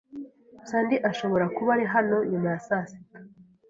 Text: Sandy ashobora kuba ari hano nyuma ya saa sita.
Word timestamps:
Sandy 0.69 0.95
ashobora 1.09 1.45
kuba 1.55 1.69
ari 1.75 1.85
hano 1.93 2.17
nyuma 2.31 2.47
ya 2.53 2.59
saa 2.67 2.85
sita. 2.89 3.19